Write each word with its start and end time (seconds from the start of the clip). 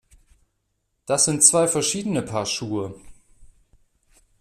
Das 1.05 1.25
sind 1.25 1.43
zwei 1.43 1.67
verschiedene 1.67 2.23
Paar 2.23 2.47
Schuhe! 2.47 2.95